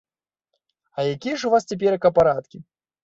[0.97, 2.57] А якія ж у вас цяперака парадкі?